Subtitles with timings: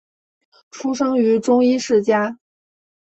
[0.71, 2.39] 出生于中医世家。